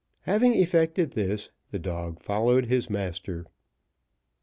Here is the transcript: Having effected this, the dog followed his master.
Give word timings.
Having 0.21 0.55
effected 0.55 1.11
this, 1.11 1.51
the 1.69 1.77
dog 1.77 2.19
followed 2.19 2.65
his 2.65 2.89
master. 2.89 3.45